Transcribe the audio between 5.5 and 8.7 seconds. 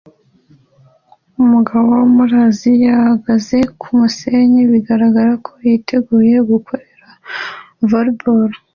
yiteguye gukorera volley ball